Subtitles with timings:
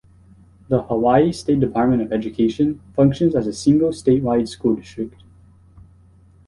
[0.67, 5.21] The Hawaii State Department of Education functions as a single statewide school district.